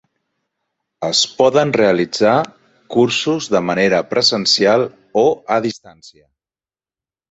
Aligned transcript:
Es 1.09 1.21
poden 1.41 1.73
realitzar 1.81 2.33
cursos 2.97 3.53
de 3.59 3.63
manera 3.69 4.03
presencial 4.17 4.91
o 5.27 5.27
a 5.59 5.63
distància. 5.71 6.25